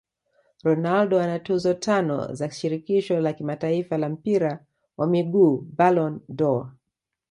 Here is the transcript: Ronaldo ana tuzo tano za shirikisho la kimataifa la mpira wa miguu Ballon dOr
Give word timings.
Ronaldo 0.63 1.19
ana 1.19 1.39
tuzo 1.39 1.73
tano 1.73 2.35
za 2.35 2.51
shirikisho 2.51 3.19
la 3.19 3.33
kimataifa 3.33 3.97
la 3.97 4.09
mpira 4.09 4.65
wa 4.97 5.07
miguu 5.07 5.57
Ballon 5.77 6.21
dOr 6.29 6.71